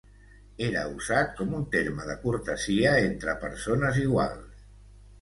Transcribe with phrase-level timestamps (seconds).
[0.67, 4.69] Era usat com un terme de cortesia entre persones iguals.